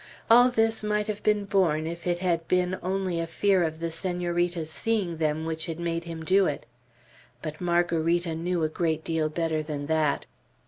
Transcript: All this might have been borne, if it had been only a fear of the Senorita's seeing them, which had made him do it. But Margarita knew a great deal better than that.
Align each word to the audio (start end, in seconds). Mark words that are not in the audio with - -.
All 0.31 0.49
this 0.49 0.83
might 0.83 1.05
have 1.05 1.21
been 1.21 1.45
borne, 1.45 1.85
if 1.85 2.07
it 2.07 2.17
had 2.17 2.47
been 2.47 2.79
only 2.81 3.19
a 3.19 3.27
fear 3.27 3.61
of 3.61 3.79
the 3.79 3.91
Senorita's 3.91 4.71
seeing 4.71 5.17
them, 5.17 5.45
which 5.45 5.67
had 5.67 5.79
made 5.79 6.05
him 6.05 6.25
do 6.25 6.47
it. 6.47 6.65
But 7.43 7.61
Margarita 7.61 8.33
knew 8.33 8.63
a 8.63 8.67
great 8.67 9.03
deal 9.03 9.29
better 9.29 9.61
than 9.61 9.85
that. 9.85 10.25